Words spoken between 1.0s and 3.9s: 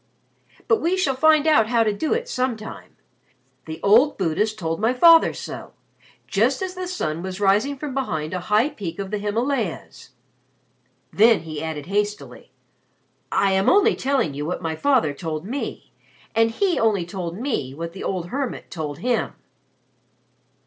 find out how to do it sometime. The